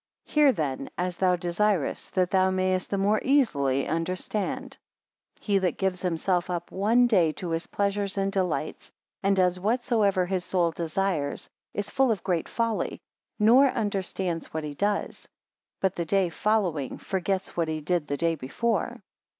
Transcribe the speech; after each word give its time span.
Hear 0.23 0.51
then, 0.51 0.89
as 0.97 1.17
thou 1.17 1.35
desirest, 1.35 2.15
that 2.15 2.31
thou 2.31 2.49
mayest 2.49 2.89
the 2.89 2.97
more 2.97 3.21
easily 3.23 3.87
understand. 3.87 4.79
35 5.35 5.45
He 5.45 5.57
that 5.59 5.77
gives 5.77 6.01
himself 6.01 6.49
up 6.49 6.71
one 6.71 7.05
day 7.05 7.31
to 7.33 7.51
his 7.51 7.67
pleasures 7.67 8.17
and 8.17 8.31
delights, 8.31 8.91
and 9.21 9.35
does 9.35 9.59
whatsoever 9.59 10.25
his 10.25 10.43
soul 10.43 10.71
desires, 10.71 11.51
is 11.75 11.91
full 11.91 12.11
of 12.11 12.23
great 12.23 12.49
folly, 12.49 12.99
nor 13.37 13.67
understands 13.67 14.51
what 14.51 14.63
he 14.63 14.73
does, 14.73 15.29
but 15.81 15.93
the 15.95 16.05
day 16.05 16.29
following 16.29 16.97
forgets 16.97 17.55
what 17.55 17.67
he 17.67 17.79
did 17.79 18.07
the 18.07 18.17
day 18.17 18.33
before. 18.33 19.03